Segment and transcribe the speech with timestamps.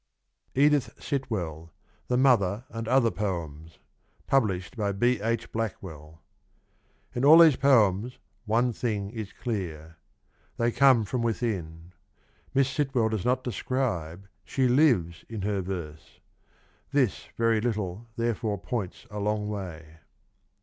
[0.55, 1.71] Edith Sitwell.
[2.07, 3.77] THE MOTHER, AND OTHER POEMS.
[4.25, 5.21] Published by B.
[5.21, 5.51] H.
[5.51, 6.23] Blackwell.
[7.13, 9.97] In all these poems one thing is clear.
[10.57, 11.93] They come from within.
[12.51, 16.19] Miss Sitwell does not describe, she lives in her verse.
[16.91, 19.97] This very little therefore points a long way.